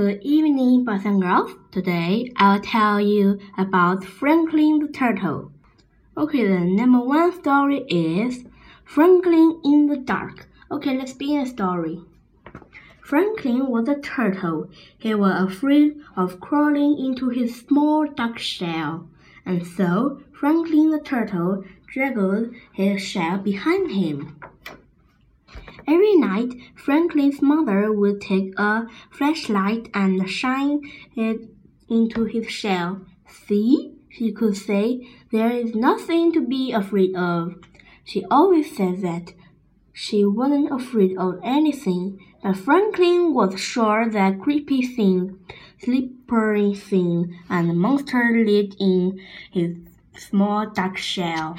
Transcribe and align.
Good 0.00 0.22
evening, 0.22 0.86
boys 0.86 1.04
and 1.04 1.20
girls. 1.20 1.50
Today 1.70 2.32
I'll 2.36 2.58
tell 2.58 2.98
you 2.98 3.38
about 3.58 4.02
Franklin 4.02 4.78
the 4.78 4.88
Turtle. 4.88 5.52
Okay, 6.16 6.42
the 6.46 6.60
number 6.60 7.00
one 7.00 7.38
story 7.38 7.84
is 7.86 8.46
Franklin 8.82 9.60
in 9.62 9.88
the 9.88 9.98
Dark. 9.98 10.48
Okay, 10.70 10.96
let's 10.96 11.12
begin 11.12 11.44
the 11.44 11.50
story. 11.50 12.00
Franklin 13.02 13.66
was 13.66 13.90
a 13.90 14.00
turtle. 14.00 14.70
He 14.96 15.14
was 15.14 15.52
afraid 15.52 16.00
of 16.16 16.40
crawling 16.40 16.98
into 16.98 17.28
his 17.28 17.60
small 17.60 18.06
dark 18.06 18.38
shell, 18.38 19.06
and 19.44 19.66
so 19.66 20.22
Franklin 20.32 20.92
the 20.92 21.00
turtle 21.00 21.62
dragged 21.86 22.54
his 22.72 23.02
shell 23.02 23.36
behind 23.36 23.90
him. 23.90 24.40
Every 25.86 26.16
night, 26.16 26.54
Franklin's 26.74 27.42
mother 27.42 27.92
would 27.92 28.20
take 28.20 28.58
a 28.58 28.86
flashlight 29.10 29.88
and 29.92 30.28
shine 30.28 30.82
it 31.16 31.48
into 31.88 32.24
his 32.24 32.48
shell. 32.50 33.02
See, 33.26 33.94
she 34.08 34.32
could 34.32 34.56
say, 34.56 35.08
there 35.32 35.50
is 35.50 35.74
nothing 35.74 36.32
to 36.32 36.40
be 36.40 36.72
afraid 36.72 37.14
of. 37.16 37.54
She 38.04 38.24
always 38.30 38.76
said 38.76 39.02
that. 39.02 39.32
She 39.92 40.24
wasn't 40.24 40.72
afraid 40.72 41.16
of 41.18 41.40
anything, 41.42 42.18
but 42.42 42.56
Franklin 42.56 43.34
was 43.34 43.60
sure 43.60 44.08
that 44.08 44.40
creepy 44.40 44.82
thing, 44.82 45.38
slippery 45.78 46.74
thing, 46.74 47.38
and 47.48 47.76
monster 47.76 48.32
lived 48.46 48.76
in 48.80 49.20
his 49.50 49.76
small 50.16 50.70
dark 50.70 50.96
shell. 50.96 51.58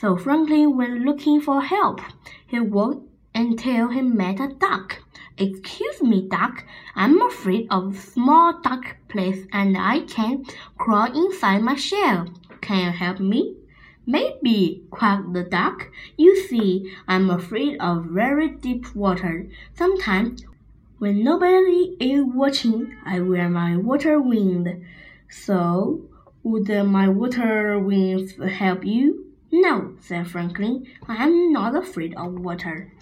So 0.00 0.16
Franklin 0.16 0.78
went 0.78 1.02
looking 1.02 1.42
for 1.42 1.60
help. 1.60 2.00
He 2.46 2.58
walked 2.58 3.06
until 3.34 3.88
he 3.88 4.00
met 4.00 4.40
a 4.40 4.48
duck. 4.48 5.02
Excuse 5.36 6.02
me, 6.02 6.26
duck. 6.26 6.64
I'm 6.96 7.20
afraid 7.20 7.66
of 7.70 7.98
small 7.98 8.58
dark 8.62 8.96
place 9.08 9.46
and 9.52 9.76
I 9.76 10.00
can't 10.00 10.50
crawl 10.78 11.12
inside 11.14 11.60
my 11.60 11.74
shell. 11.74 12.28
Can 12.62 12.86
you 12.86 12.92
help 12.92 13.20
me? 13.20 13.56
Maybe, 14.06 14.84
quacked 14.90 15.34
the 15.34 15.44
duck. 15.44 15.90
You 16.16 16.34
see, 16.34 16.90
I'm 17.06 17.28
afraid 17.28 17.76
of 17.78 18.06
very 18.06 18.48
deep 18.48 18.96
water. 18.96 19.50
Sometimes, 19.74 20.46
when 20.96 21.22
nobody 21.22 21.94
is 22.00 22.24
watching, 22.24 22.96
I 23.04 23.20
wear 23.20 23.50
my 23.50 23.76
water 23.76 24.18
wings. 24.18 24.82
So, 25.28 26.08
would 26.42 26.70
my 26.86 27.10
water 27.10 27.78
wings 27.78 28.32
help 28.42 28.86
you? 28.86 29.29
No, 29.52 29.96
said 30.00 30.28
Franklin, 30.28 30.86
I 31.08 31.24
am 31.24 31.52
not 31.52 31.74
afraid 31.74 32.14
of 32.14 32.38
water. 32.38 32.92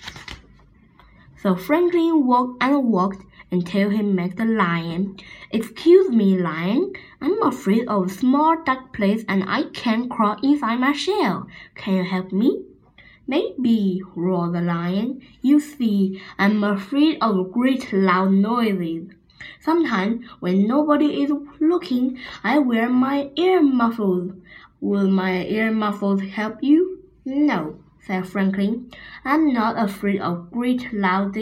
So 1.42 1.54
Franklin 1.54 2.26
walked 2.26 2.62
and 2.62 2.90
walked 2.90 3.22
until 3.50 3.90
he 3.90 4.02
met 4.02 4.36
the 4.36 4.44
lion. 4.44 5.16
Excuse 5.50 6.10
me, 6.10 6.38
lion, 6.38 6.92
I'm 7.20 7.42
afraid 7.42 7.86
of 7.86 8.06
a 8.06 8.08
small 8.08 8.62
dark 8.64 8.92
place 8.92 9.24
and 9.28 9.44
I 9.46 9.64
can't 9.64 10.10
crawl 10.10 10.36
inside 10.42 10.80
my 10.80 10.92
shell. 10.92 11.46
Can 11.74 11.96
you 11.96 12.04
help 12.04 12.32
me? 12.32 12.64
Maybe, 13.26 14.02
roared 14.16 14.54
the 14.54 14.62
lion. 14.62 15.20
You 15.42 15.60
see, 15.60 16.20
I'm 16.38 16.64
afraid 16.64 17.18
of 17.20 17.52
great 17.52 17.92
loud 17.92 18.32
noises. 18.32 19.10
Sometimes, 19.60 20.24
when 20.40 20.66
nobody 20.66 21.22
is 21.22 21.32
looking, 21.60 22.18
I 22.42 22.58
wear 22.58 22.88
my 22.88 23.30
ear 23.36 23.62
muffles. 23.62 24.32
Will 24.80 25.10
my 25.10 25.44
ear 25.44 25.70
muffles 25.72 26.22
help 26.22 26.62
you? 26.62 27.02
No, 27.24 27.80
said 28.00 28.28
Franklin. 28.28 28.90
I'm 29.24 29.52
not 29.52 29.78
afraid 29.78 30.20
of 30.20 30.50
great 30.50 30.92
loud 30.92 31.36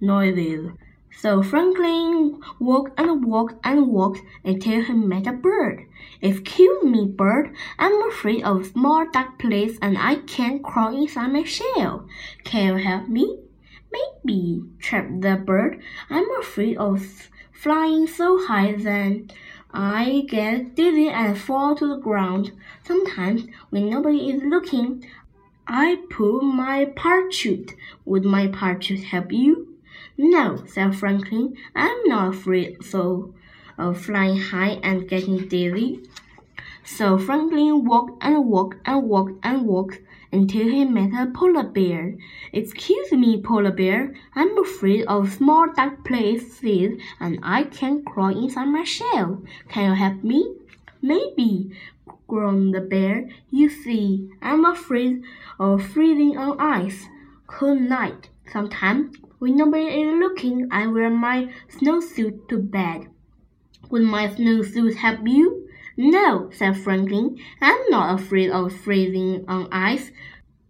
noises. 0.00 0.70
So 1.16 1.42
Franklin 1.42 2.40
walked 2.58 2.98
and 2.98 3.24
walked 3.24 3.54
and 3.64 3.88
walked 3.88 4.20
until 4.44 4.82
he 4.82 4.92
met 4.94 5.26
a 5.26 5.32
bird. 5.32 5.86
Excuse 6.22 6.82
me, 6.82 7.06
bird. 7.06 7.54
I'm 7.78 8.08
afraid 8.08 8.44
of 8.44 8.66
small 8.66 9.06
dark 9.10 9.38
place 9.38 9.78
and 9.82 9.98
I 9.98 10.16
can't 10.16 10.62
crawl 10.62 10.96
inside 10.96 11.32
my 11.32 11.42
shell. 11.42 12.06
Can 12.44 12.78
you 12.78 12.82
help 12.82 13.08
me? 13.08 13.38
Maybe, 13.92 14.62
chirped 14.80 15.20
the 15.20 15.36
bird. 15.36 15.82
I'm 16.08 16.30
afraid 16.38 16.78
of 16.78 17.28
flying 17.52 18.06
so 18.06 18.46
high 18.46 18.72
that 18.72 19.32
I 19.72 20.24
get 20.28 20.74
dizzy 20.74 21.08
and 21.08 21.38
fall 21.38 21.76
to 21.76 21.86
the 21.86 21.96
ground. 21.96 22.52
Sometimes, 22.84 23.46
when 23.70 23.88
nobody 23.88 24.30
is 24.30 24.42
looking, 24.42 25.06
I 25.66 26.02
pull 26.10 26.42
my 26.42 26.86
parachute. 26.96 27.74
Would 28.04 28.24
my 28.24 28.48
parachute 28.48 29.04
help 29.04 29.32
you? 29.32 29.76
No, 30.18 30.64
said 30.66 30.96
Franklin. 30.96 31.56
I'm 31.74 32.04
not 32.04 32.34
afraid 32.34 32.84
so 32.84 33.32
of 33.78 34.00
flying 34.00 34.38
high 34.38 34.80
and 34.82 35.08
getting 35.08 35.48
dizzy. 35.48 36.02
So 36.84 37.16
Franklin 37.18 37.84
walked 37.84 38.22
and 38.22 38.46
walked 38.46 38.76
and 38.84 39.08
walked 39.08 39.38
and 39.44 39.66
walked 39.66 40.00
until 40.32 40.68
he 40.68 40.84
met 40.84 41.12
a 41.12 41.30
polar 41.30 41.64
bear. 41.64 42.16
Excuse 42.52 43.12
me, 43.12 43.40
polar 43.40 43.72
bear, 43.72 44.14
I'm 44.34 44.56
afraid 44.62 45.04
of 45.06 45.32
small 45.32 45.72
dark 45.72 46.04
places 46.04 47.00
and 47.18 47.38
I 47.42 47.64
can't 47.64 48.04
crawl 48.04 48.36
inside 48.36 48.66
my 48.66 48.84
shell. 48.84 49.42
Can 49.68 49.90
you 49.90 49.96
help 49.96 50.22
me? 50.22 50.54
Maybe, 51.02 51.72
groaned 52.28 52.74
the 52.74 52.80
bear. 52.80 53.28
You 53.50 53.68
see, 53.68 54.30
I'm 54.40 54.64
afraid 54.64 55.22
of 55.58 55.82
freezing 55.82 56.36
on 56.36 56.60
ice. 56.60 57.06
Cold 57.46 57.80
night. 57.82 58.28
Sometimes, 58.52 59.16
when 59.38 59.56
nobody 59.56 59.86
is 59.86 60.18
looking, 60.18 60.68
I 60.70 60.86
wear 60.86 61.10
my 61.10 61.52
snowsuit 61.68 62.48
to 62.48 62.58
bed. 62.58 63.08
Would 63.90 64.02
my 64.02 64.28
snowsuit 64.28 64.96
help 64.96 65.20
you? 65.26 65.68
No, 65.96 66.50
said 66.52 66.76
Franklin. 66.78 67.38
I'm 67.60 67.78
not 67.90 68.20
afraid 68.20 68.50
of 68.50 68.72
freezing 68.72 69.44
on 69.48 69.68
ice 69.72 70.12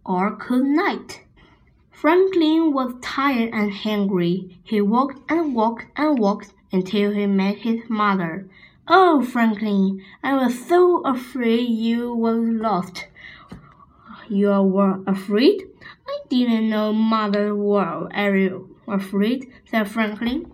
or 0.05 0.35
cold 0.35 0.65
night. 0.65 1.21
Franklin 1.91 2.73
was 2.73 2.95
tired 3.01 3.53
and 3.53 3.71
hungry. 3.71 4.59
He 4.63 4.81
walked 4.81 5.19
and 5.31 5.53
walked 5.53 5.85
and 5.95 6.17
walked 6.17 6.53
until 6.71 7.11
he 7.11 7.27
met 7.27 7.57
his 7.57 7.81
mother. 7.89 8.49
Oh, 8.87 9.21
Franklin, 9.21 10.03
I 10.23 10.33
was 10.33 10.67
so 10.67 11.03
afraid 11.05 11.69
you 11.69 12.13
were 12.15 12.33
lost. 12.33 13.05
You 14.27 14.49
were 14.63 15.03
afraid? 15.05 15.67
I 16.07 16.19
didn't 16.29 16.69
know 16.69 16.91
mother 16.91 17.55
were 17.55 18.09
very 18.13 18.51
afraid, 18.87 19.51
said 19.69 19.87
Franklin. 19.87 20.51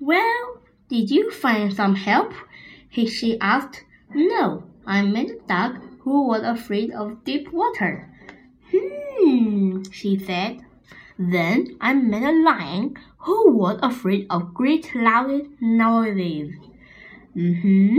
Well, 0.00 0.60
did 0.88 1.10
you 1.10 1.30
find 1.30 1.72
some 1.72 1.94
help? 1.94 2.32
He, 2.88 3.06
she 3.06 3.38
asked. 3.40 3.84
No, 4.14 4.64
I 4.86 5.02
met 5.02 5.28
a 5.30 5.38
duck 5.46 5.82
who 6.00 6.26
was 6.26 6.42
afraid 6.42 6.90
of 6.92 7.24
deep 7.24 7.52
water. 7.52 8.10
Hmm, 8.72 9.82
she 9.90 10.18
said. 10.18 10.60
Then 11.18 11.76
I 11.80 11.94
met 11.94 12.22
a 12.22 12.32
lion 12.32 12.96
who 13.18 13.50
was 13.50 13.78
afraid 13.82 14.26
of 14.30 14.54
great 14.54 14.94
loud 14.94 15.42
noises. 15.60 16.54
Mm-hmm, 17.36 17.98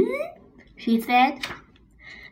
she 0.75 0.99
said. 0.99 1.45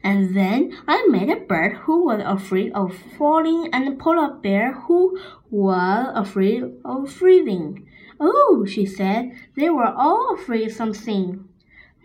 And 0.03 0.35
then 0.35 0.77
I 0.87 1.05
met 1.07 1.29
a 1.29 1.35
bird 1.35 1.73
who 1.83 2.05
was 2.05 2.21
afraid 2.25 2.71
of 2.73 2.97
falling 3.17 3.69
and 3.73 3.87
a 3.87 3.91
polar 3.91 4.33
bear 4.33 4.73
who 4.73 5.19
was 5.51 6.11
afraid 6.15 6.63
of 6.85 7.11
freezing. 7.11 7.87
Oh, 8.19 8.65
she 8.67 8.85
said, 8.85 9.31
they 9.55 9.69
were 9.69 9.85
all 9.85 10.35
afraid 10.35 10.71
something. 10.71 11.47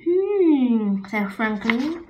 Hmm, 0.05 1.05
said 1.09 1.33
Franklin. 1.33 2.07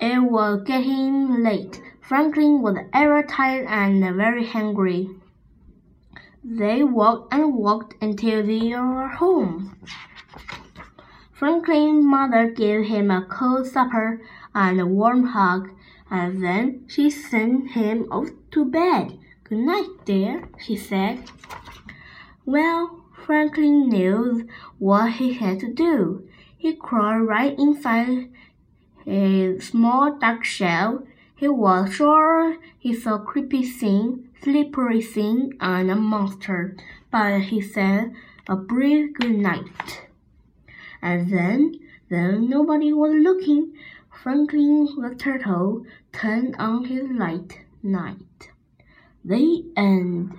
It 0.00 0.22
was 0.22 0.62
getting 0.64 1.42
late. 1.42 1.80
Franklin 2.00 2.60
was 2.60 2.76
ever 2.92 3.22
tired 3.22 3.66
and 3.68 4.02
very 4.16 4.46
hungry. 4.46 5.10
They 6.42 6.82
walked 6.82 7.32
and 7.32 7.54
walked 7.54 7.94
until 8.02 8.44
they 8.44 8.68
were 8.70 9.08
home. 9.08 9.78
Franklin's 11.32 12.04
mother 12.04 12.50
gave 12.50 12.86
him 12.86 13.10
a 13.10 13.24
cold 13.24 13.66
supper 13.66 14.20
and 14.54 14.80
a 14.80 14.86
warm 14.86 15.26
hug, 15.26 15.70
and 16.10 16.42
then 16.42 16.84
she 16.88 17.10
sent 17.10 17.70
him 17.70 18.06
off 18.10 18.28
to 18.50 18.64
bed. 18.64 19.18
Good 19.44 19.58
night, 19.58 19.88
dear, 20.04 20.48
she 20.58 20.76
said. 20.76 21.30
Well, 22.44 23.03
Franklin 23.24 23.88
knew 23.88 24.46
what 24.78 25.12
he 25.12 25.32
had 25.32 25.58
to 25.60 25.72
do. 25.72 26.28
He 26.58 26.74
crawled 26.74 27.26
right 27.26 27.58
inside 27.58 28.30
a 29.06 29.58
small 29.60 30.18
dark 30.18 30.44
shell. 30.44 31.06
He 31.34 31.48
was 31.48 31.94
sure 31.94 32.58
he 32.78 32.94
saw 32.94 33.18
creepy 33.18 33.62
thing, 33.62 34.28
slippery 34.42 35.00
thing, 35.00 35.54
and 35.58 35.90
a 35.90 35.96
monster, 35.96 36.76
but 37.10 37.40
he 37.40 37.62
said 37.62 38.12
a 38.46 38.56
brief 38.56 39.14
good 39.14 39.38
night. 39.38 40.02
And 41.00 41.32
then, 41.32 41.80
then 42.10 42.50
nobody 42.50 42.92
was 42.92 43.14
looking. 43.14 43.72
Franklin 44.22 44.86
the 45.00 45.14
turtle 45.14 45.86
turned 46.12 46.56
on 46.58 46.84
his 46.84 47.08
light. 47.10 47.60
Night. 47.82 48.50
The 49.24 49.64
end. 49.76 50.38